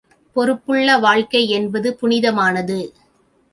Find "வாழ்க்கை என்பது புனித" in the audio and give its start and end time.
0.97-2.31